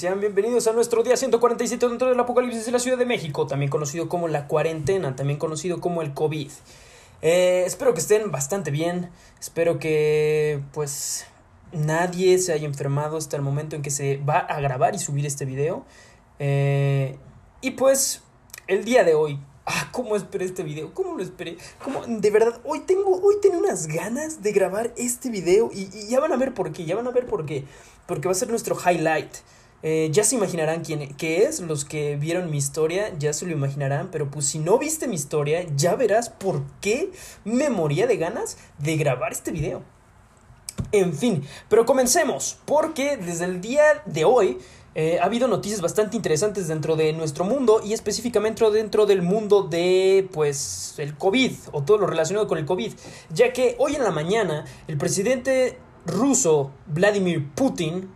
[0.00, 3.70] sean bienvenidos a nuestro día 147 dentro del apocalipsis de la Ciudad de México, también
[3.70, 6.50] conocido como la cuarentena, también conocido como el COVID.
[7.20, 11.26] Eh, espero que estén bastante bien, espero que pues
[11.72, 15.26] nadie se haya enfermado hasta el momento en que se va a grabar y subir
[15.26, 15.84] este video.
[16.38, 17.18] Eh,
[17.60, 18.22] y pues
[18.68, 20.94] el día de hoy, ah, ¿cómo esperé este video?
[20.94, 21.58] ¿Cómo lo esperé?
[21.84, 22.06] ¿Cómo?
[22.06, 26.20] De verdad, hoy tengo, hoy tengo unas ganas de grabar este video y, y ya
[26.20, 27.66] van a ver por qué, ya van a ver por qué,
[28.06, 29.36] porque va a ser nuestro highlight.
[29.82, 33.52] Eh, ya se imaginarán quién qué es, los que vieron mi historia ya se lo
[33.52, 37.10] imaginarán, pero pues si no viste mi historia, ya verás por qué
[37.44, 39.82] me moría de ganas de grabar este video.
[40.92, 44.58] En fin, pero comencemos, porque desde el día de hoy
[44.94, 49.62] eh, ha habido noticias bastante interesantes dentro de nuestro mundo y específicamente dentro del mundo
[49.62, 52.92] de, pues, el COVID o todo lo relacionado con el COVID,
[53.32, 58.10] ya que hoy en la mañana el presidente ruso Vladimir Putin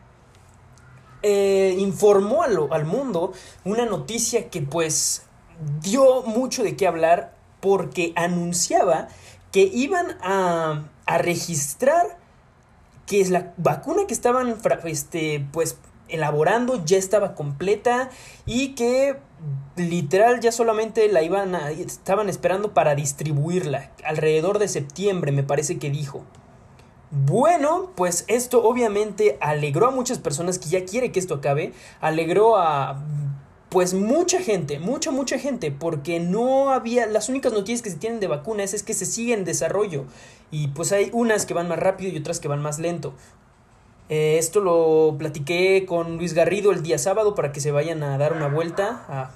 [1.26, 3.32] eh, informó al, mundo
[3.64, 5.22] una noticia que pues
[5.80, 9.08] dio mucho de qué hablar porque anunciaba
[9.50, 12.18] que iban a, a registrar
[13.06, 18.10] que es la vacuna que estaban este, pues elaborando ya estaba completa
[18.44, 19.16] y que
[19.76, 25.78] literal ya solamente la iban a, estaban esperando para distribuirla alrededor de septiembre me parece
[25.78, 26.22] que dijo
[27.14, 32.56] bueno, pues esto obviamente alegró a muchas personas que ya quiere que esto acabe, alegró
[32.56, 33.02] a
[33.68, 38.20] pues mucha gente, mucha, mucha gente, porque no había, las únicas noticias que se tienen
[38.20, 40.04] de vacunas es que se sigue en desarrollo
[40.52, 43.14] y pues hay unas que van más rápido y otras que van más lento.
[44.08, 48.16] Eh, esto lo platiqué con Luis Garrido el día sábado para que se vayan a
[48.16, 49.30] dar una vuelta, a,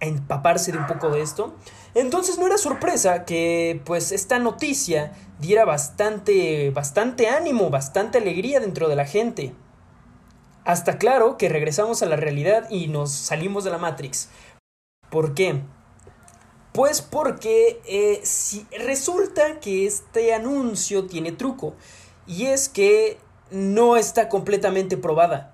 [0.00, 1.54] a empaparse de un poco de esto.
[1.98, 8.88] Entonces no era sorpresa que pues esta noticia diera bastante, bastante ánimo, bastante alegría dentro
[8.88, 9.52] de la gente.
[10.64, 14.28] Hasta claro que regresamos a la realidad y nos salimos de la Matrix.
[15.10, 15.60] ¿Por qué?
[16.72, 21.74] Pues porque eh, si resulta que este anuncio tiene truco.
[22.28, 23.18] Y es que
[23.50, 25.52] no está completamente probada.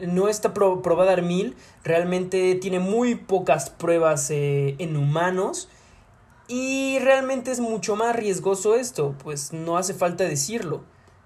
[0.00, 1.56] No está probada en mil.
[1.82, 5.68] Realmente tiene muy pocas pruebas eh, en humanos.
[6.50, 10.82] Y realmente es mucho más riesgoso esto, pues no hace falta decirlo.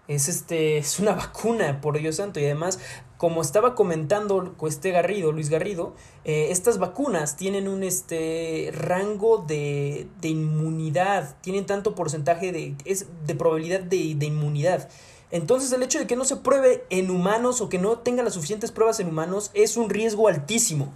[0.07, 2.41] Es este, es una vacuna, por Dios santo.
[2.41, 2.79] Y además,
[3.17, 5.95] como estaba comentando este Garrido, Luis Garrido,
[6.27, 13.07] eh, estas vacunas tienen un este rango de, de, inmunidad, tienen tanto porcentaje de, es
[13.27, 14.91] de probabilidad de, de inmunidad.
[15.31, 18.35] Entonces el hecho de que no se pruebe en humanos o que no tenga las
[18.35, 20.93] suficientes pruebas en humanos es un riesgo altísimo.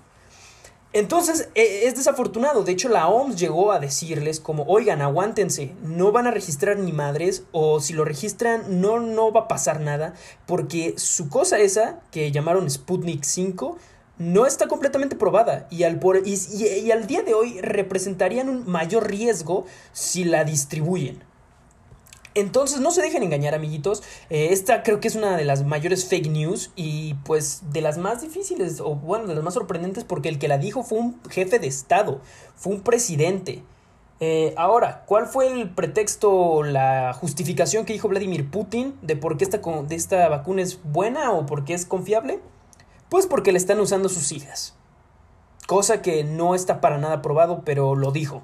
[0.94, 6.12] Entonces e, es desafortunado, de hecho la OMS llegó a decirles como, oigan, aguántense, no
[6.12, 10.14] van a registrar ni madres o si lo registran no, no va a pasar nada
[10.46, 13.76] porque su cosa esa que llamaron Sputnik 5
[14.16, 18.48] no está completamente probada y al, por, y, y, y al día de hoy representarían
[18.48, 21.22] un mayor riesgo si la distribuyen.
[22.34, 26.06] Entonces no se dejen engañar amiguitos, eh, esta creo que es una de las mayores
[26.06, 30.28] fake news y pues de las más difíciles o bueno, de las más sorprendentes porque
[30.28, 32.20] el que la dijo fue un jefe de Estado,
[32.54, 33.62] fue un presidente.
[34.20, 39.44] Eh, ahora, ¿cuál fue el pretexto, la justificación que dijo Vladimir Putin de por qué
[39.44, 42.40] esta, de esta vacuna es buena o por qué es confiable?
[43.08, 44.74] Pues porque la están usando sus hijas.
[45.66, 48.42] Cosa que no está para nada probado, pero lo dijo.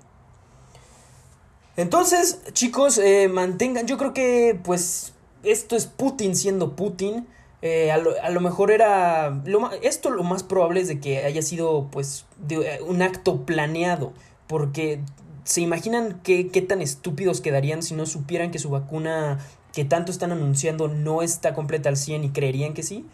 [1.77, 5.13] Entonces, chicos, eh, mantengan, yo creo que pues
[5.43, 7.27] esto es Putin siendo Putin.
[7.63, 11.25] Eh, a, lo, a, lo, mejor era, lo, esto lo más probable es de que
[11.25, 14.13] haya sido pues de, eh, un acto planeado,
[14.47, 15.01] porque
[15.45, 19.39] se imaginan qué, qué tan estúpidos quedarían si no supieran que su vacuna
[19.73, 23.07] que tanto están anunciando no está completa al 100 y creerían que sí.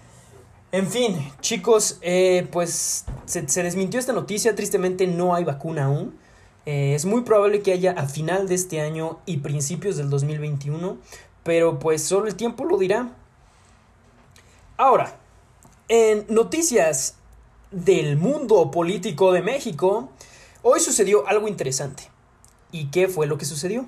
[0.72, 2.00] En fin, chicos,
[2.50, 6.14] pues se, se desmintió esta noticia, tristemente no hay vacuna aún.
[6.66, 10.98] Eh, es muy probable que haya a final de este año y principios del 2021,
[11.42, 13.10] pero pues solo el tiempo lo dirá.
[14.76, 15.18] Ahora,
[15.88, 17.16] en noticias
[17.70, 20.10] del mundo político de México,
[20.62, 22.04] hoy sucedió algo interesante.
[22.72, 23.86] ¿Y qué fue lo que sucedió?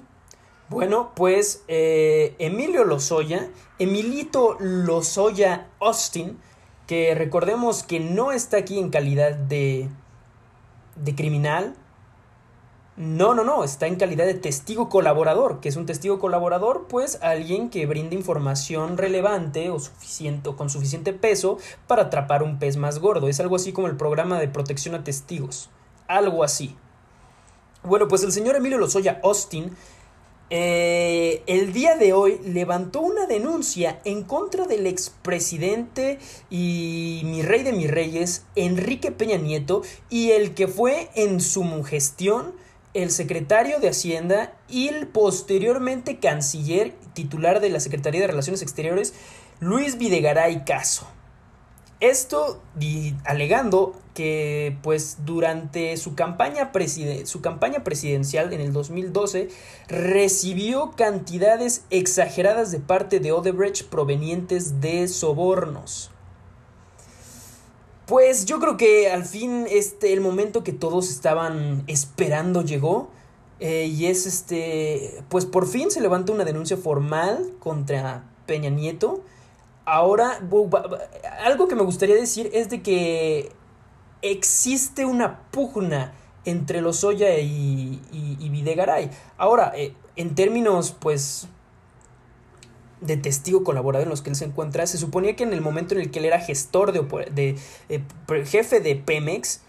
[0.69, 6.39] Bueno, pues eh, Emilio Lozoya, Emilito Lozoya Austin,
[6.87, 9.89] que recordemos que no está aquí en calidad de,
[10.97, 11.75] de criminal,
[12.97, 15.61] no, no, no, está en calidad de testigo colaborador.
[15.61, 16.87] que es un testigo colaborador?
[16.89, 22.59] Pues alguien que brinda información relevante o, suficiente, o con suficiente peso para atrapar un
[22.59, 23.29] pez más gordo.
[23.29, 25.71] Es algo así como el programa de protección a testigos.
[26.07, 26.77] Algo así.
[27.83, 29.75] Bueno, pues el señor Emilio Lozoya Austin
[30.55, 36.19] eh, el día de hoy levantó una denuncia en contra del expresidente
[36.51, 39.81] y mi rey de mis reyes, Enrique Peña Nieto,
[40.11, 42.53] y el que fue en su gestión
[42.95, 49.15] el secretario de Hacienda y el posteriormente canciller titular de la Secretaría de Relaciones Exteriores,
[49.61, 51.07] Luis Videgaray Caso.
[52.01, 52.61] Esto
[53.25, 56.73] alegando que pues durante su campaña,
[57.25, 59.49] su campaña presidencial en el 2012
[59.89, 66.12] recibió cantidades exageradas de parte de Odebrecht provenientes de sobornos.
[68.13, 73.09] Pues yo creo que al fin este el momento que todos estaban esperando llegó
[73.59, 79.23] eh, y es este pues por fin se levanta una denuncia formal contra Peña Nieto
[79.87, 80.41] Ahora,
[81.41, 83.51] algo que me gustaría decir es de que
[84.21, 86.13] existe una pugna
[86.45, 89.11] entre Lozoya y, y, Videgaray.
[89.39, 91.49] Ahora, eh, en términos, pues,
[93.03, 95.95] de testigo colaborador en los que él se encuentra, se suponía que en el momento
[95.95, 97.57] en el que él era gestor de, de
[97.89, 99.61] eh, jefe de Pemex,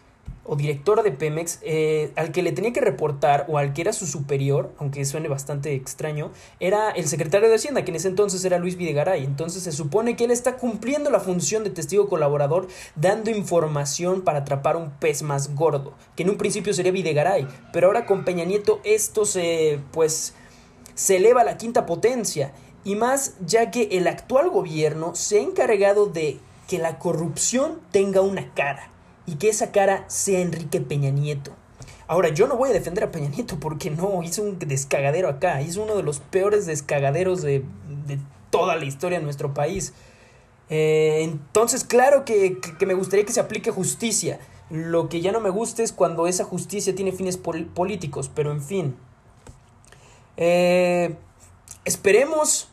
[0.46, 3.94] o director de Pemex eh, al que le tenía que reportar o al que era
[3.94, 8.44] su superior, aunque suene bastante extraño, era el secretario de Hacienda, que en ese entonces
[8.44, 9.24] era Luis Videgaray.
[9.24, 14.40] Entonces se supone que él está cumpliendo la función de testigo colaborador, dando información para
[14.40, 18.44] atrapar un pez más gordo, que en un principio sería Videgaray, pero ahora con Peña
[18.44, 20.34] Nieto esto se pues
[20.96, 22.54] se eleva a la quinta potencia
[22.84, 28.22] y más ya que el actual gobierno se ha encargado de que la corrupción tenga
[28.22, 28.90] una cara
[29.26, 31.52] y que esa cara sea Enrique Peña Nieto.
[32.08, 35.62] Ahora, yo no voy a defender a Peña Nieto porque no, hizo un descagadero acá,
[35.62, 37.64] hizo uno de los peores descagaderos de,
[38.50, 39.94] toda la historia de nuestro país.
[40.70, 44.40] Eh, entonces, claro que, me gustaría que se aplique justicia.
[44.70, 48.62] Lo que ya no me gusta es cuando esa justicia tiene fines políticos, pero en
[48.62, 48.96] fin.
[50.36, 51.16] Eh,
[51.86, 52.70] esperemos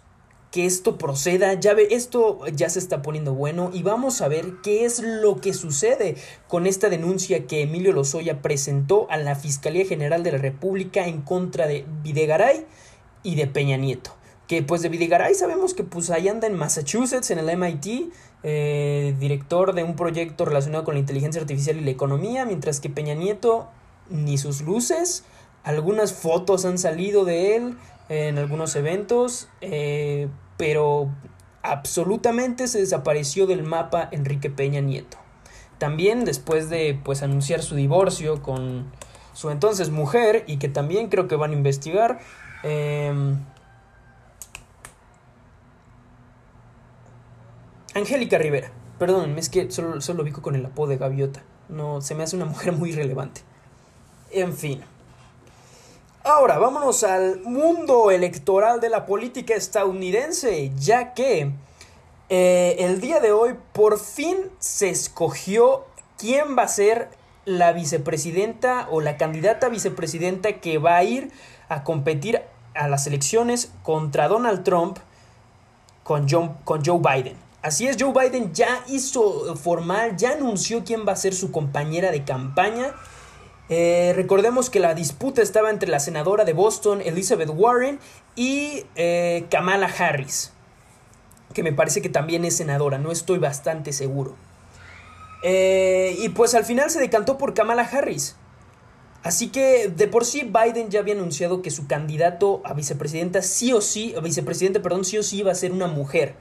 [0.51, 1.55] que esto proceda.
[1.55, 5.41] Ya ve, esto ya se está poniendo bueno y vamos a ver qué es lo
[5.41, 6.17] que sucede
[6.49, 11.23] con esta denuncia que Emilio Lozoya presentó a la Fiscalía General de la República en
[11.23, 12.67] contra de Videgaray
[13.23, 14.13] y de Peña Nieto.
[14.47, 18.13] Que pues de Videgaray sabemos que pues ahí anda en Massachusetts, en el MIT,
[18.43, 22.91] eh, director de un proyecto relacionado con la inteligencia artificial y la economía, mientras que
[22.91, 23.69] Peña Nieto
[24.09, 25.23] ni sus luces,
[25.63, 27.77] algunas fotos han salido de él,
[28.11, 31.09] en algunos eventos, eh, pero
[31.63, 35.17] absolutamente se desapareció del mapa Enrique Peña Nieto.
[35.79, 38.91] También después de pues anunciar su divorcio con
[39.33, 42.19] su entonces mujer y que también creo que van a investigar.
[42.65, 43.39] Em,
[47.95, 48.73] Angélica Rivera.
[48.99, 51.43] Perdón, es que solo, solo lo ubico con el apodo de Gaviota.
[51.69, 53.43] No, se me hace una mujer muy relevante.
[54.33, 54.83] En fin.
[56.23, 61.51] Ahora, vámonos al mundo electoral de la política estadounidense, ya que
[62.29, 65.87] eh, el día de hoy por fin se escogió
[66.19, 67.09] quién va a ser
[67.47, 71.33] la vicepresidenta o la candidata vicepresidenta que va a ir
[71.71, 72.43] a competir
[72.75, 74.99] a las elecciones contra Donald Trump
[76.05, 76.27] con,
[76.65, 77.37] con Joe Biden.
[77.63, 82.11] Así es, Joe Biden ya hizo formal, ya anunció quién va a ser su compañera
[82.11, 82.95] de campaña
[83.73, 88.01] eh, recordemos que la disputa estaba entre la senadora de Boston, Elizabeth Warren,
[88.35, 90.53] y eh, Kamala Harris,
[91.55, 94.35] que me parece que también es senadora, no estoy bastante seguro.
[95.45, 98.35] Eh, y pues al final se decantó por Kamala Harris.
[99.23, 103.73] Así que de por sí Biden ya había anunciado que su candidato a vicepresidenta sí
[103.73, 106.35] o sí, vicepresidente, perdón, sí o sí iba a ser una mujer.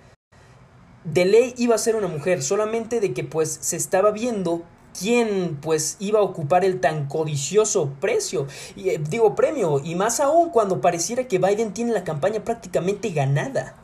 [1.03, 4.63] De ley iba a ser una mujer, solamente de que pues se estaba viendo
[4.97, 10.19] quién pues iba a ocupar el tan codicioso precio, y, eh, digo premio, y más
[10.19, 13.75] aún cuando pareciera que Biden tiene la campaña prácticamente ganada.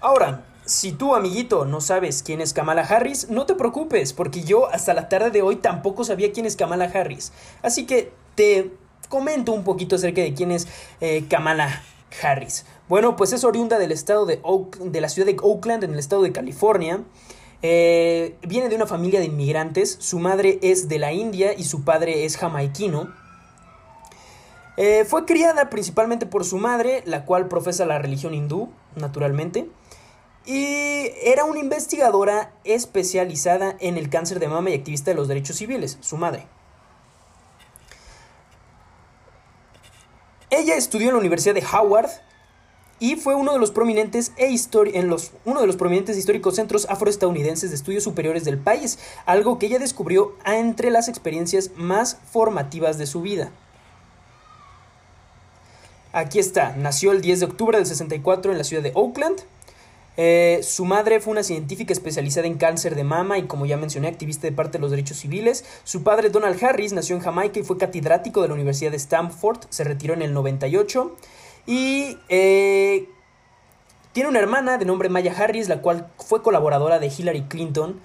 [0.00, 4.70] Ahora, si tú, amiguito, no sabes quién es Kamala Harris, no te preocupes, porque yo
[4.70, 7.32] hasta la tarde de hoy tampoco sabía quién es Kamala Harris.
[7.62, 8.70] Así que te
[9.08, 10.68] comento un poquito acerca de quién es
[11.00, 11.82] eh, Kamala
[12.22, 12.64] Harris.
[12.88, 14.40] Bueno, pues es oriunda del estado de,
[14.84, 17.00] de la ciudad de Oakland, en el estado de California.
[17.62, 21.84] Eh, viene de una familia de inmigrantes, su madre es de la India y su
[21.84, 23.12] padre es jamaiquino.
[24.76, 29.68] Eh, fue criada principalmente por su madre, la cual profesa la religión hindú, naturalmente.
[30.46, 35.56] Y era una investigadora especializada en el cáncer de mama y activista de los derechos
[35.56, 36.46] civiles, su madre.
[40.48, 42.10] Ella estudió en la Universidad de Howard
[43.00, 44.54] y fue uno de los prominentes e
[44.94, 49.58] en los, uno de los prominentes históricos centros afroestadounidenses de estudios superiores del país, algo
[49.58, 53.50] que ella descubrió entre las experiencias más formativas de su vida.
[56.12, 59.40] Aquí está, nació el 10 de octubre del 64 en la ciudad de Oakland.
[60.16, 64.08] Eh, su madre fue una científica especializada en cáncer de mama y, como ya mencioné,
[64.08, 65.64] activista de parte de los derechos civiles.
[65.84, 69.60] Su padre, Donald Harris, nació en Jamaica y fue catedrático de la Universidad de Stanford.
[69.70, 71.16] Se retiró en el 98.
[71.66, 73.08] Y eh,
[74.12, 78.00] tiene una hermana de nombre Maya Harris, la cual fue colaboradora de Hillary Clinton.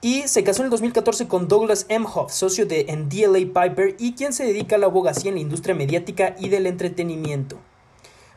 [0.00, 4.34] Y se casó en el 2014 con Douglas Emhoff, socio de DLA Piper y quien
[4.34, 7.58] se dedica a la abogacía en la industria mediática y del entretenimiento.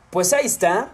[0.09, 0.93] Pues ahí está.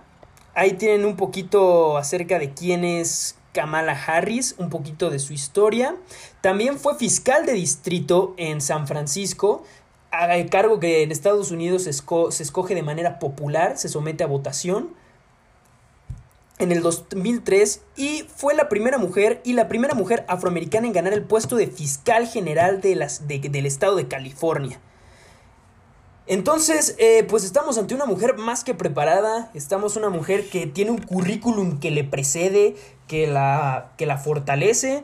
[0.56, 5.96] Ahí tienen un poquito acerca de quién es Kamala Harris, un poquito de su historia.
[6.42, 9.64] También fue fiscal de distrito en San Francisco,
[10.14, 11.90] el cargo que en Estados Unidos se
[12.44, 14.94] escoge de manera popular, se somete a votación
[16.60, 21.14] en el 2003 y fue la primera mujer y la primera mujer afroamericana en ganar
[21.14, 24.80] el puesto de fiscal general del estado de California.
[26.26, 30.92] Entonces, eh, pues estamos ante una mujer más que preparada, estamos una mujer que tiene
[30.92, 32.76] un currículum que le precede,
[33.08, 35.04] que la, que la fortalece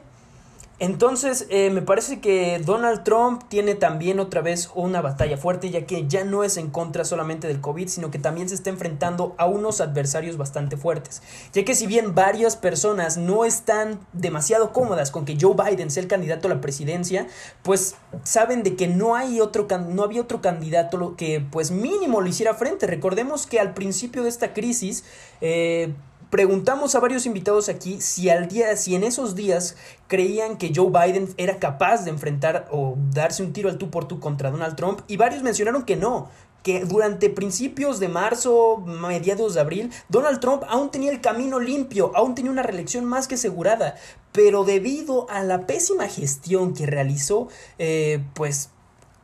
[0.80, 5.86] entonces, eh, me parece que Donald Trump tiene también otra vez una batalla fuerte, ya
[5.86, 9.36] que ya no es en contra solamente del COVID, sino que también se está enfrentando
[9.38, 11.22] a unos adversarios bastante fuertes.
[11.52, 16.02] Ya que si bien varias personas no están demasiado cómodas con que Joe Biden sea
[16.02, 17.28] el candidato a la presidencia,
[17.62, 22.28] pues saben de que no hay otro no había otro candidato que pues mínimo lo
[22.28, 22.88] hiciera frente.
[22.88, 25.04] Recordemos que al principio de esta crisis
[25.42, 25.94] eh,
[26.30, 29.76] preguntamos a varios invitados aquí si al día, si en esos días
[30.08, 34.08] creían que Joe Biden era capaz de enfrentar o darse un tiro al tú por
[34.08, 36.30] tú contra Donald Trump y varios mencionaron que no,
[36.64, 42.12] que durante principios de marzo, mediados de abril, Donald Trump aún tenía el camino limpio,
[42.16, 43.96] aún tenía una reelección más que asegurada,
[44.32, 48.70] pero debido a la pésima gestión que realizó, eh, pues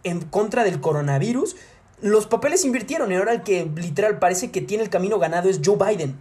[0.03, 1.55] en contra del coronavirus,
[2.01, 5.61] los papeles invirtieron y ahora el que literal parece que tiene el camino ganado es
[5.63, 6.17] Joe Biden.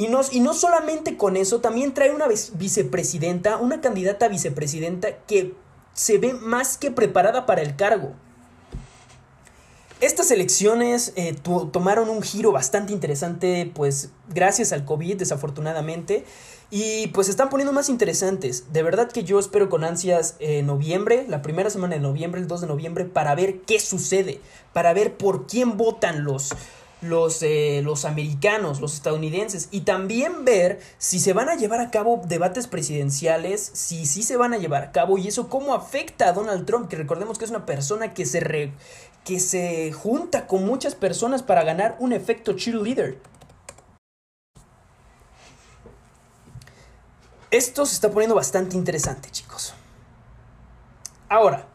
[0.00, 5.18] Y no, y no solamente con eso, también trae una vicepresidenta, una candidata a vicepresidenta
[5.26, 5.52] que
[5.92, 8.14] se ve más que preparada para el cargo.
[10.00, 11.36] Estas elecciones eh,
[11.70, 16.24] tomaron un giro bastante interesante, pues gracias al COVID, desafortunadamente,
[16.70, 18.72] y pues se están poniendo más interesantes.
[18.72, 22.48] De verdad que yo espero con ansias eh, noviembre, la primera semana de noviembre, el
[22.48, 24.40] 2 de noviembre, para ver qué sucede,
[24.72, 26.54] para ver por quién votan los,
[27.00, 31.90] los, eh, los americanos, los estadounidenses, y también ver si se van a llevar a
[31.90, 36.28] cabo debates presidenciales, si sí se van a llevar a cabo, y eso cómo afecta
[36.28, 38.72] a Donald Trump, que recordemos que es una persona que se,
[39.24, 43.18] que se junta con muchas personas para ganar un efecto cheerleader.
[47.50, 49.74] Esto se está poniendo bastante interesante, chicos.
[51.28, 51.66] Ahora,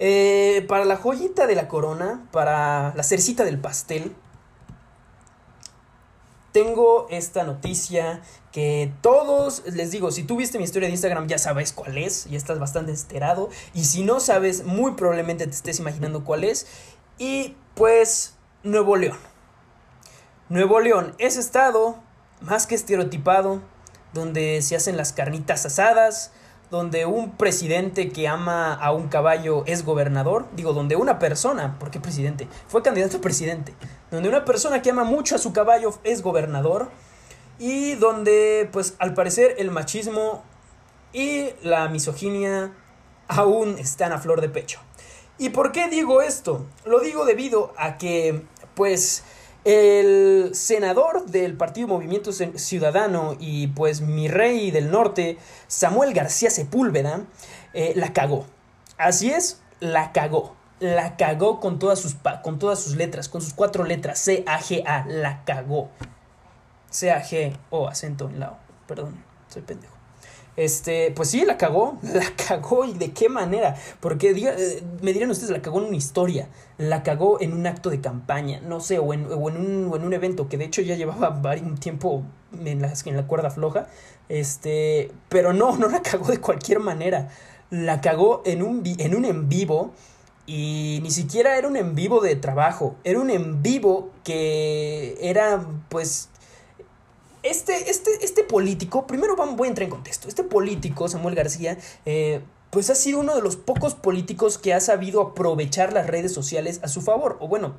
[0.00, 4.12] eh, para la joyita de la corona, para la cercita del pastel,
[6.52, 11.38] tengo esta noticia que todos, les digo, si tú viste mi historia de Instagram ya
[11.38, 15.78] sabes cuál es, y estás bastante enterado, y si no sabes, muy probablemente te estés
[15.78, 16.66] imaginando cuál es,
[17.18, 19.18] y pues Nuevo León.
[20.48, 21.96] Nuevo León es estado
[22.40, 23.60] más que estereotipado,
[24.12, 26.32] donde se hacen las carnitas asadas,
[26.70, 31.90] donde un presidente que ama a un caballo es gobernador, digo, donde una persona, ¿por
[31.90, 32.46] qué presidente?
[32.68, 33.74] Fue candidato a presidente,
[34.10, 36.90] donde una persona que ama mucho a su caballo es gobernador
[37.58, 40.44] y donde, pues, al parecer el machismo
[41.12, 42.72] y la misoginia
[43.26, 44.80] aún están a flor de pecho.
[45.38, 46.66] ¿Y por qué digo esto?
[46.84, 49.24] Lo digo debido a que, pues,
[49.64, 57.24] el senador del Partido Movimiento Ciudadano y pues mi rey del norte, Samuel García Sepúlveda,
[57.74, 58.46] eh, la cagó.
[58.96, 60.56] Así es, la cagó.
[60.78, 65.44] La cagó con todas, sus con todas sus letras, con sus cuatro letras, C-A-G-A, la
[65.44, 65.90] cagó.
[66.90, 69.99] C-A-G-O, acento en la O, perdón, soy pendejo.
[70.56, 75.30] Este, pues sí, la cagó, la cagó y de qué manera, porque eh, me dirán
[75.30, 78.98] ustedes, la cagó en una historia, la cagó en un acto de campaña, no sé,
[78.98, 82.24] o en, o en, un, en un, evento que de hecho ya llevaba un tiempo
[82.64, 83.86] en la, en la cuerda floja,
[84.28, 87.28] este, pero no, no la cagó de cualquier manera,
[87.70, 89.92] la cagó en un, en un en vivo
[90.46, 95.64] y ni siquiera era un en vivo de trabajo, era un en vivo que era
[95.88, 96.28] pues
[97.42, 102.40] este, este, este político, primero voy a entrar en contexto, este político, Samuel García, eh,
[102.70, 106.80] pues ha sido uno de los pocos políticos que ha sabido aprovechar las redes sociales
[106.82, 107.74] a su favor, o bueno,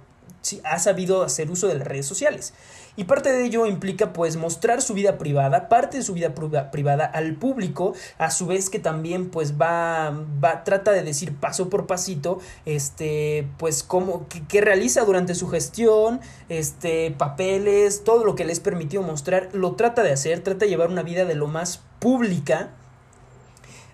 [0.64, 2.54] ha sabido hacer uso de las redes sociales.
[2.98, 7.06] Y parte de ello implica pues mostrar su vida privada, parte de su vida privada
[7.06, 10.12] al público, a su vez que también pues va,
[10.44, 16.20] va trata de decir paso por pasito, este, pues cómo, qué, realiza durante su gestión,
[16.50, 20.90] este, papeles, todo lo que les permitió mostrar, lo trata de hacer, trata de llevar
[20.90, 22.72] una vida de lo más pública,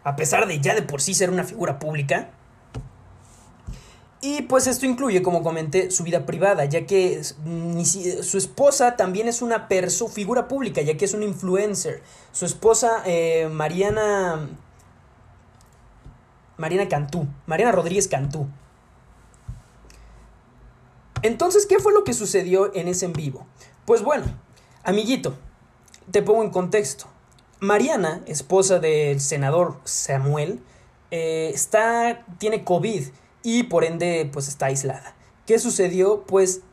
[0.03, 2.31] a pesar de ya de por sí ser una figura pública,
[4.19, 9.43] y pues esto incluye, como comenté, su vida privada, ya que su esposa también es
[9.43, 9.67] una
[10.09, 12.01] figura pública, ya que es una influencer.
[12.31, 14.49] Su esposa, eh, Mariana...
[16.57, 18.47] Mariana Cantú, Mariana Rodríguez Cantú.
[21.21, 23.45] Entonces, ¿qué fue lo que sucedió en ese en vivo?
[23.85, 24.25] Pues bueno,
[24.83, 25.35] amiguito,
[26.09, 27.05] te pongo en contexto.
[27.59, 30.63] Mariana, esposa del senador Samuel,
[31.11, 33.09] eh, está, tiene COVID
[33.47, 35.15] y por ende pues está aislada.
[35.45, 36.25] ¿Qué sucedió?
[36.27, 36.63] Pues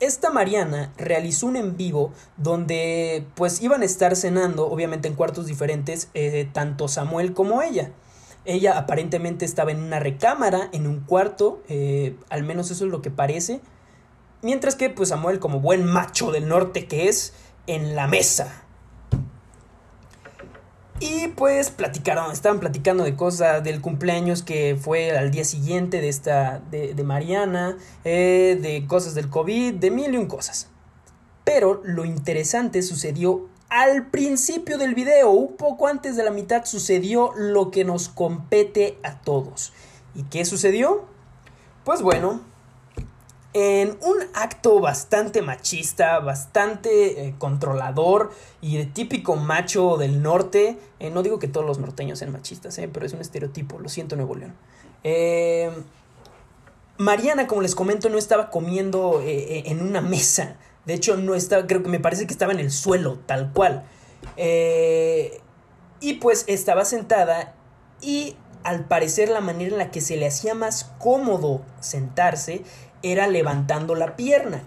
[0.00, 5.44] esta Mariana realizó un en vivo donde pues iban a estar cenando, obviamente en cuartos
[5.44, 7.92] diferentes, eh, tanto Samuel como ella.
[8.46, 13.02] Ella aparentemente estaba en una recámara, en un cuarto, eh, al menos eso es lo
[13.02, 13.60] que parece.
[14.40, 17.34] Mientras que pues Samuel, como buen macho del norte que es,
[17.66, 18.64] en la mesa.
[20.98, 26.08] Y pues platicaron, estaban platicando de cosas del cumpleaños que fue al día siguiente de
[26.08, 30.68] esta, de, Mariana, eh, de cosas del COVID, de mil y un cosas.
[31.44, 37.32] Pero lo interesante sucedió al principio del video, un poco antes de la mitad, sucedió
[37.36, 39.72] lo que nos compete a todos.
[40.14, 41.04] ¿Y qué sucedió?
[41.84, 42.40] Pues bueno,
[43.58, 50.76] en un acto bastante machista, bastante eh, controlador y de típico macho del norte.
[51.00, 53.88] Eh, no digo que todos los norteños sean machistas, eh, pero es un estereotipo, lo
[53.88, 54.54] siento Nuevo León.
[56.98, 60.56] Mariana, como les comento, no estaba comiendo en una mesa.
[60.84, 63.84] De hecho, no estaba, creo que me parece que estaba en el suelo, tal cual.
[64.36, 67.54] y pues estaba sentada
[68.02, 68.36] y
[68.66, 72.62] al parecer la manera en la que se le hacía más cómodo sentarse
[73.12, 74.62] era levantando la pierna.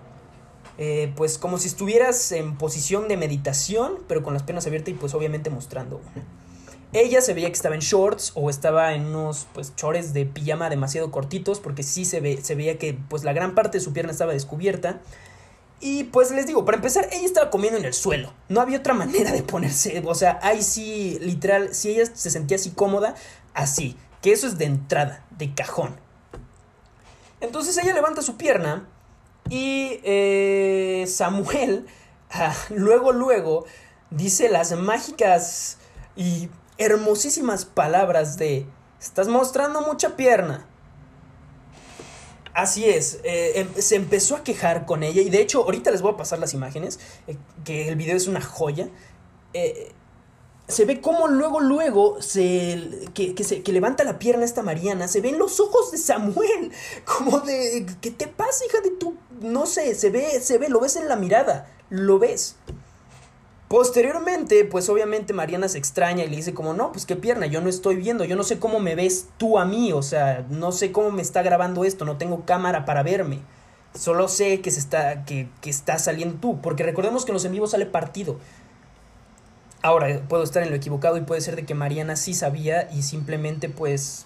[0.81, 4.93] Eh, pues como si estuvieras en posición de meditación, pero con las piernas abiertas y
[4.93, 5.99] pues obviamente mostrando
[6.93, 10.69] Ella se veía que estaba en shorts o estaba en unos pues chores de pijama
[10.69, 13.91] demasiado cortitos porque sí se, ve, se veía que pues la gran parte de su
[13.91, 15.01] pierna estaba descubierta.
[15.81, 18.33] Y pues les digo, para empezar, ella estaba comiendo en el suelo.
[18.47, 20.01] No había otra manera de ponerse.
[20.05, 23.15] O sea, ahí sí, literal, si ella se sentía así cómoda,
[23.53, 23.97] así.
[24.21, 25.95] Que eso es de entrada, de cajón.
[27.41, 28.87] Entonces ella levanta su pierna
[29.49, 31.87] y eh, Samuel
[32.31, 33.65] ah, luego, luego
[34.09, 35.77] dice las mágicas
[36.15, 38.65] y hermosísimas palabras de
[38.99, 40.65] estás mostrando mucha pierna.
[42.53, 46.01] Así es, eh, em, se empezó a quejar con ella y de hecho ahorita les
[46.01, 48.89] voy a pasar las imágenes, eh, que el video es una joya
[50.69, 55.19] se ve como luego, luego, se, que, se, que levanta la pierna esta Mariana, se
[55.19, 56.71] ven los ojos de Samuel,
[57.05, 59.17] como de, ¿qué te pasa, hija de tu?
[59.41, 62.55] No sé, se ve, se ve, lo ves en la mirada, lo ves.
[63.67, 67.61] Posteriormente, pues obviamente Mariana se extraña y le dice como, no, pues qué pierna, yo
[67.61, 70.71] no estoy viendo, yo no sé cómo me ves tú a mí, o sea, no
[70.71, 73.41] sé cómo me está grabando esto, no tengo cámara para verme.
[73.95, 77.45] Solo sé que se está, que, que está saliendo tú, porque recordemos que en los
[77.45, 78.37] en vivo sale partido.
[79.81, 83.03] Ahora, puedo estar en lo equivocado y puede ser de que Mariana sí sabía y
[83.03, 84.25] simplemente pues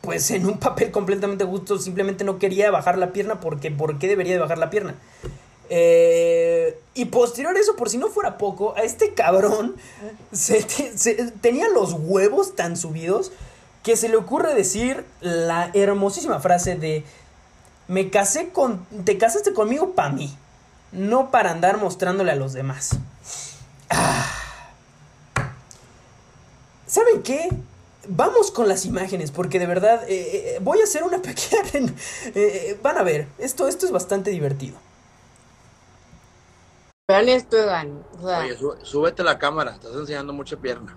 [0.00, 4.08] pues en un papel completamente justo simplemente no quería bajar la pierna porque ¿por qué
[4.08, 4.94] debería de bajar la pierna?
[5.68, 9.76] Eh, y posterior a eso, por si no fuera poco, a este cabrón
[10.32, 10.62] se,
[11.40, 13.30] tenía los huevos tan subidos
[13.82, 17.04] que se le ocurre decir la hermosísima frase de
[17.88, 20.36] me casé con te casaste conmigo para mí,
[20.92, 22.98] no para andar mostrándole a los demás.
[23.88, 24.39] Ah.
[26.90, 27.48] ¿Saben qué?
[28.08, 31.94] Vamos con las imágenes, porque de verdad eh, eh, voy a hacer una pequeña...
[32.34, 34.76] Eh, van a ver, esto, esto es bastante divertido.
[37.06, 38.04] Vean esto, Evan.
[38.20, 40.96] Oye, súbete la cámara, estás enseñando mucha pierna.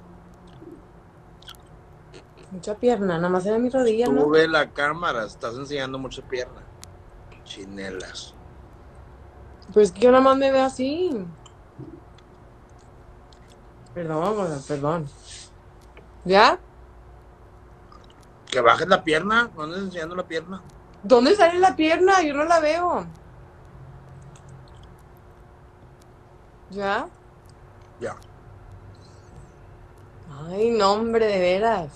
[2.50, 4.22] Mucha pierna, nada más era mi rodilla, ¿no?
[4.22, 6.64] Sube la cámara, estás enseñando mucha pierna.
[7.44, 8.34] Chinelas.
[9.74, 11.24] Pues que yo nada más me veo así.
[13.94, 15.08] Perdón, perdón.
[16.26, 16.60] ¿Ya?
[18.50, 20.62] Que bajes la pierna, no andes enseñando la pierna.
[21.04, 22.22] ¿Dónde sale la pierna?
[22.22, 23.06] Yo no la veo.
[26.70, 27.08] ¿Ya?
[28.00, 28.16] Ya.
[30.50, 31.92] Ay, no, hombre, de veras.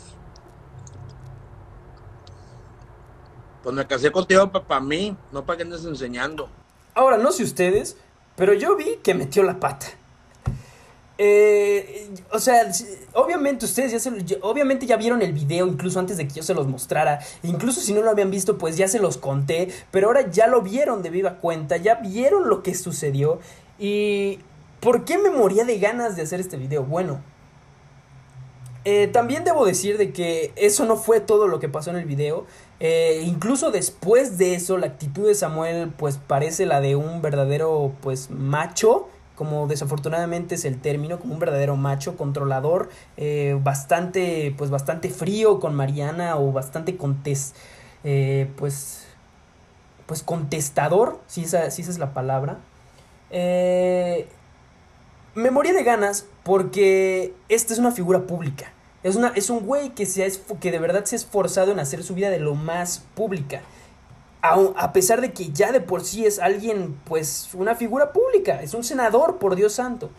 [3.64, 6.50] Pues me casé contigo para mí, no para que andes enseñando.
[6.94, 7.98] Ahora, no sé ustedes,
[8.36, 9.88] pero yo vi que metió la pata.
[11.20, 12.72] Eh, o sea,
[13.14, 16.54] obviamente ustedes ya se, obviamente ya vieron el video incluso antes de que yo se
[16.54, 17.20] los mostrara.
[17.44, 19.70] Incluso si no lo habían visto, pues ya se los conté.
[19.92, 23.40] Pero ahora ya lo vieron de viva cuenta, ya vieron lo que sucedió.
[23.80, 24.40] Y
[24.80, 26.84] ¿por qué me moría de ganas de hacer este video?
[26.84, 27.22] Bueno,
[28.86, 32.06] eh, también debo decir de que eso no fue todo lo que pasó en el
[32.06, 32.46] video.
[32.80, 37.92] Eh, incluso después de eso, la actitud de Samuel pues parece la de un verdadero
[38.02, 44.72] pues macho como desafortunadamente es el término, como un verdadero macho controlador, eh, bastante, pues
[44.72, 47.54] bastante frío con Mariana o bastante contes,
[48.04, 49.06] eh, pues,
[50.08, 52.58] pues contestador, si esa, si esa es la palabra.
[53.30, 54.28] Eh,
[55.36, 58.74] me de ganas porque esta es una figura pública.
[59.04, 60.28] Es, una, es un güey que, se
[60.60, 63.62] que de verdad se ha esforzado en hacer su vida de lo más pública
[64.42, 68.74] a, pesar de que ya de por sí es alguien, pues una figura pública, es
[68.74, 70.10] un senador, por Dios santo.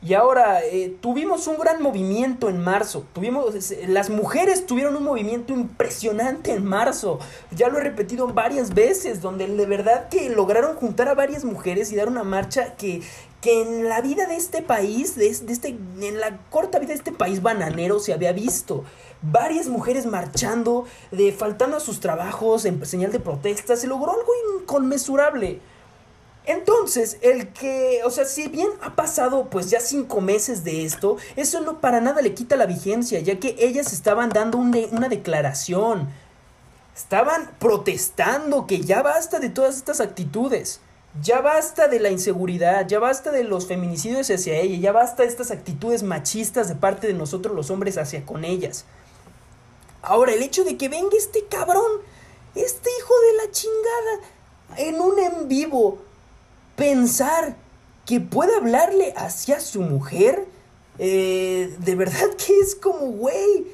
[0.00, 3.04] Y ahora eh, tuvimos un gran movimiento en marzo.
[3.12, 7.18] Tuvimos, las mujeres tuvieron un movimiento impresionante en marzo.
[7.50, 11.90] Ya lo he repetido varias veces, donde de verdad que lograron juntar a varias mujeres
[11.90, 13.02] y dar una marcha que,
[13.40, 16.98] que en la vida de este país, de, de este, en la corta vida de
[16.98, 18.84] este país bananero se había visto
[19.22, 24.32] varias mujeres marchando, de faltando a sus trabajos en señal de protesta, se logró algo
[24.60, 25.60] inconmensurable.
[26.46, 31.18] Entonces, el que, o sea, si bien ha pasado pues ya cinco meses de esto,
[31.36, 36.08] eso no para nada le quita la vigencia, ya que ellas estaban dando una declaración,
[36.96, 40.80] estaban protestando que ya basta de todas estas actitudes,
[41.22, 45.28] ya basta de la inseguridad, ya basta de los feminicidios hacia ella, ya basta de
[45.28, 48.86] estas actitudes machistas de parte de nosotros los hombres hacia con ellas.
[50.08, 52.00] Ahora, el hecho de que venga este cabrón,
[52.54, 54.20] este hijo de la chingada,
[54.78, 55.98] en un en vivo,
[56.76, 57.56] pensar
[58.06, 60.46] que puede hablarle hacia su mujer,
[60.98, 63.66] eh, de verdad que es como, güey,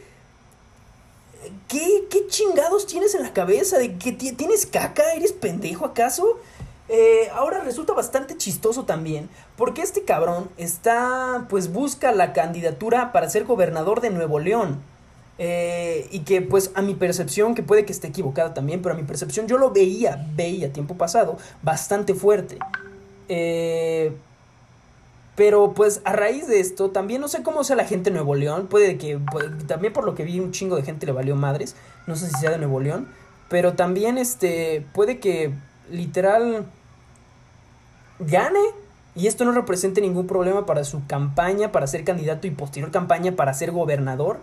[1.69, 3.79] ¿qué, ¿qué chingados tienes en la cabeza?
[3.79, 5.15] ¿De que tienes caca?
[5.15, 6.41] ¿Eres pendejo acaso?
[6.89, 13.31] Eh, ahora resulta bastante chistoso también, porque este cabrón está, pues busca la candidatura para
[13.31, 14.83] ser gobernador de Nuevo León.
[15.39, 18.99] Eh, y que pues a mi percepción, que puede que esté equivocada también, pero a
[18.99, 22.59] mi percepción yo lo veía, veía tiempo pasado, bastante fuerte.
[23.29, 24.13] Eh,
[25.35, 28.37] pero pues a raíz de esto, también no sé cómo sea la gente de Nuevo
[28.37, 29.19] León, puede que,
[29.67, 31.75] también por lo que vi un chingo de gente le valió madres,
[32.07, 33.09] no sé si sea de Nuevo León,
[33.49, 35.53] pero también este, puede que
[35.91, 36.67] literal
[38.21, 38.61] gane
[39.17, 43.33] y esto no represente ningún problema para su campaña, para ser candidato y posterior campaña
[43.33, 44.39] para ser gobernador.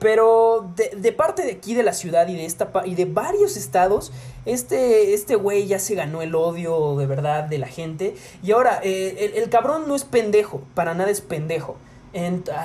[0.00, 4.12] Pero de, parte de aquí de la ciudad y de esta y de varios estados,
[4.46, 8.14] este este güey ya se ganó el odio de verdad de la gente.
[8.42, 11.76] Y ahora, eh, el, cabrón no es pendejo, para nada es pendejo.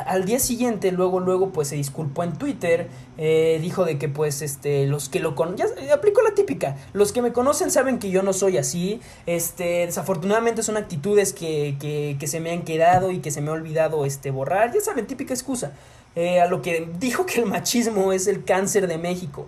[0.08, 4.42] al día siguiente, luego, luego, pues se disculpó en Twitter, eh, dijo de que pues
[4.42, 8.10] este, los que lo conocen, ya aplico la típica, los que me conocen saben que
[8.12, 13.12] yo no soy así, este, desafortunadamente son actitudes que, que, que se me han quedado
[13.12, 15.74] y que se me ha olvidado este, borrar, ya saben, típica excusa.
[16.16, 19.48] Eh, a lo que dijo que el machismo es el cáncer de México.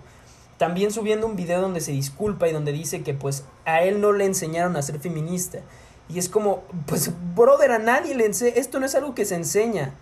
[0.58, 4.12] También subiendo un video donde se disculpa y donde dice que pues a él no
[4.12, 5.60] le enseñaron a ser feminista.
[6.08, 9.34] Y es como, pues, brother, a nadie le enseña, esto no es algo que se
[9.34, 9.94] enseña.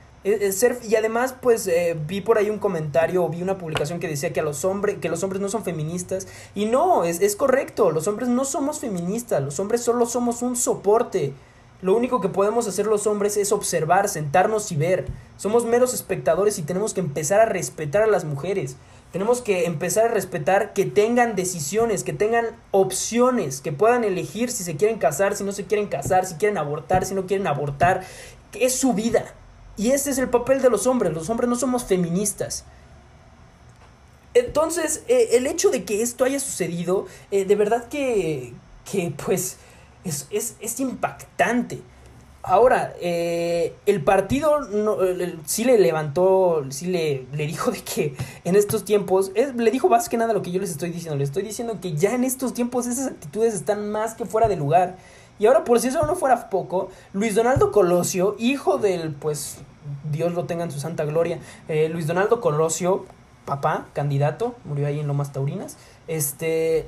[0.53, 4.09] ser, y además, pues, eh, vi por ahí un comentario o vi una publicación que
[4.09, 6.29] decía que, a los, hombres que los hombres no son feministas.
[6.55, 10.57] Y no, es, es correcto, los hombres no somos feministas, los hombres solo somos un
[10.57, 11.33] soporte.
[11.83, 15.07] Lo único que podemos hacer los hombres es observar, sentarnos y ver.
[15.37, 18.77] Somos meros espectadores y tenemos que empezar a respetar a las mujeres.
[19.13, 24.65] Tenemos que empezar a respetar que tengan decisiones, que tengan opciones, que puedan elegir si
[24.65, 28.05] se quieren casar, si no se quieren casar, si quieren abortar, si no quieren abortar.
[28.59, 29.35] Es su vida.
[29.77, 31.13] Y ese es el papel de los hombres.
[31.13, 32.65] Los hombres no somos feministas.
[34.33, 38.53] Entonces, eh, el hecho de que esto haya sucedido, eh, de verdad que,
[38.91, 39.57] que pues
[40.09, 41.81] es, impactante.
[42.43, 44.99] Ahora, eh, el partido no,
[45.47, 48.15] sí le levantó, sí le, le, dijo de que
[48.45, 51.31] en estos tiempos, le dijo más que nada lo que yo les estoy diciendo, les
[51.31, 54.97] estoy diciendo que ya en estos tiempos esas actitudes están más que fuera de lugar.
[55.39, 59.59] Y ahora, por si eso no fuera poco, Luis Donaldo Colosio, hijo del, pues,
[60.11, 63.05] Dios lo tenga en su santa gloria, eh, Luis Donaldo Colosio,
[63.45, 65.77] papá, candidato, murió ahí en Lomas Taurinas,
[66.09, 66.87] este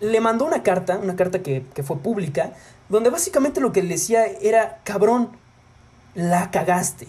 [0.00, 2.52] le mandó una carta, una carta que, fue pública,
[2.88, 5.30] donde básicamente lo que le decía era, cabrón,
[6.14, 7.08] la cagaste.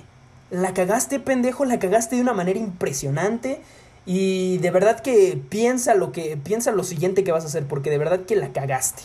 [0.51, 3.61] La cagaste, pendejo, la cagaste de una manera impresionante.
[4.05, 6.37] Y de verdad que piensa lo que.
[6.37, 9.03] Piensa lo siguiente que vas a hacer, porque de verdad que la cagaste.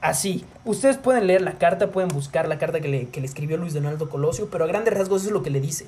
[0.00, 0.44] Así.
[0.64, 3.72] Ustedes pueden leer la carta, pueden buscar la carta que le, que le escribió Luis
[3.72, 5.86] Donaldo Colosio, pero a grandes rasgos eso es lo que le dice.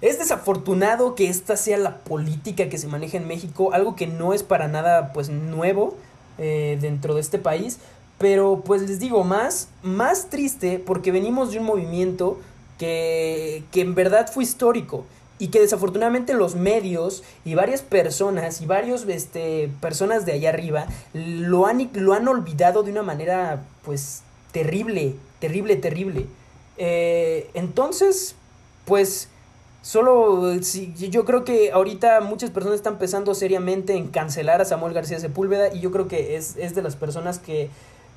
[0.00, 4.32] Es desafortunado que esta sea la política que se maneja en México, algo que no
[4.32, 5.96] es para nada pues nuevo
[6.38, 7.78] eh, dentro de este país,
[8.18, 12.38] pero pues les digo más, más triste porque venimos de un movimiento
[12.78, 15.04] que, que en verdad fue histórico
[15.40, 20.86] y que desafortunadamente los medios y varias personas y varios este, personas de allá arriba
[21.14, 26.26] lo han, lo han olvidado de una manera pues terrible, terrible, terrible.
[26.76, 28.34] Eh, entonces,
[28.84, 29.28] pues
[29.82, 34.92] Solo si, yo creo que ahorita muchas personas están pensando seriamente en cancelar a Samuel
[34.92, 37.70] García Sepúlveda y yo creo que es, es de las personas que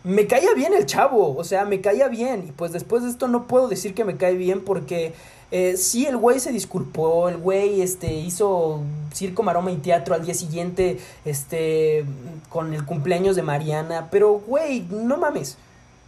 [0.04, 2.46] me caía bien el chavo, o sea, me caía bien.
[2.50, 5.14] Y pues después de esto no puedo decir que me cae bien porque
[5.52, 8.82] eh, sí el güey se disculpó, el güey este hizo
[9.14, 12.06] circo, maroma y teatro al día siguiente este
[12.50, 15.58] con el cumpleaños de Mariana, pero güey, no mames.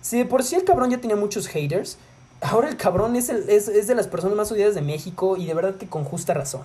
[0.02, 1.98] Si de por sí el cabrón ya tenía muchos haters,
[2.46, 5.46] ahora el cabrón es, el, es, es, de las personas más odiadas de México y
[5.46, 6.64] de verdad que con justa razón.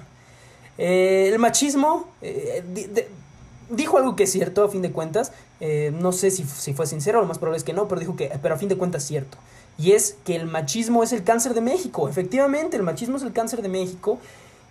[0.78, 2.64] Eh, el machismo eh,
[3.68, 5.32] dijo algo que es cierto a fin de cuentas.
[5.60, 8.16] Eh, no sé si, si, fue sincero, lo más probable es que no, pero dijo
[8.16, 9.38] que, pero a fin de cuentas cierto.
[9.78, 12.08] Y es que el machismo es el cáncer de México.
[12.08, 14.18] Efectivamente, el machismo es el cáncer de México.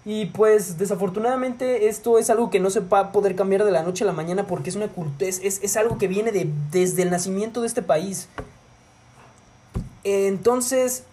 [0.05, 3.83] Y pues desafortunadamente esto es algo que no se va a poder cambiar de la
[3.83, 7.01] noche a la mañana porque es una es, es, es algo que viene de, desde
[7.03, 8.29] el nacimiento de este país.
[10.27, 11.03] Entonces,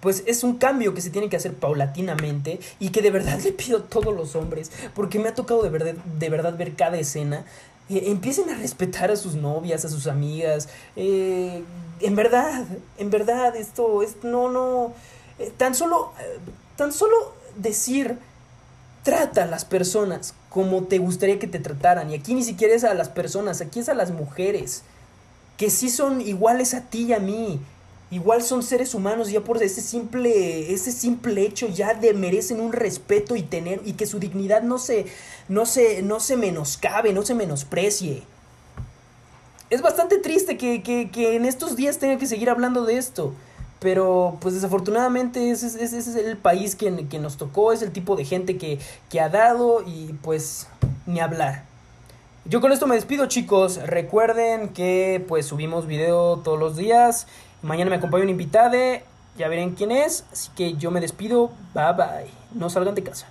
[0.00, 3.52] pues es un cambio que se tiene que hacer paulatinamente y que de verdad le
[3.52, 6.98] pido a todos los hombres, porque me ha tocado de verdad, de verdad ver cada
[6.98, 7.44] escena.
[7.88, 10.68] Eh, empiecen a respetar a sus novias, a sus amigas.
[10.96, 11.62] Eh,
[12.00, 12.64] en verdad,
[12.98, 14.92] en verdad, esto es no, no.
[15.38, 16.12] Eh, tan solo,
[16.76, 18.18] tan solo decir,
[19.04, 22.10] trata a las personas como te gustaría que te trataran.
[22.10, 24.82] Y aquí ni siquiera es a las personas, aquí es a las mujeres
[25.62, 27.60] que sí son iguales a ti y a mí.
[28.10, 32.72] Igual son seres humanos, ya por ese simple, ese simple hecho ya de merecen un
[32.72, 35.06] respeto y tener, y que su dignidad no se,
[35.48, 38.24] no se, no se menoscabe, no se menosprecie.
[39.70, 43.32] Es bastante triste que, que, que en estos días tenga que seguir hablando de esto.
[43.78, 48.16] Pero pues desafortunadamente ese, ese, es el país que, que, nos tocó, es el tipo
[48.16, 50.66] de gente que, que ha dado y pues
[51.06, 51.71] ni hablar.
[52.44, 57.28] Yo con esto me despido chicos, recuerden que pues subimos video todos los días,
[57.62, 58.76] mañana me acompaña un invitado,
[59.38, 63.28] ya verán quién es, así que yo me despido, bye bye, no salgan de casa.